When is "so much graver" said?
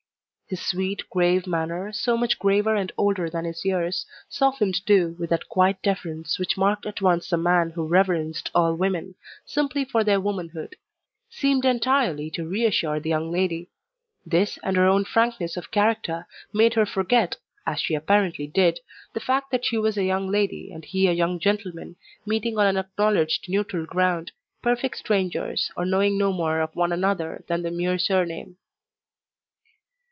1.93-2.75